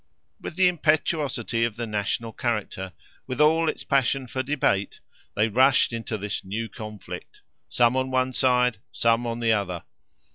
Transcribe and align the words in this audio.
With 0.41 0.55
the 0.55 0.67
impetuosity 0.67 1.63
of 1.63 1.75
the 1.75 1.85
national 1.85 2.33
character—with 2.33 3.39
all 3.39 3.69
its 3.69 3.83
passion 3.83 4.25
for 4.25 4.41
debate—they 4.41 5.47
rushed 5.47 5.93
into 5.93 6.17
this 6.17 6.43
new 6.43 6.67
conflict, 6.69 7.41
some 7.69 7.95
on 7.95 8.09
one 8.09 8.33
side, 8.33 8.79
some 8.91 9.27
on 9.27 9.41
the 9.41 9.53
other. 9.53 9.83